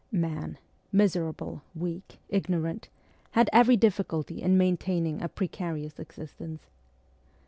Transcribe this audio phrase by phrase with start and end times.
[0.11, 0.57] Man
[0.91, 2.89] miserable, weak, ignorant
[3.33, 6.71] had every difficulty in maintaining a precarious existence.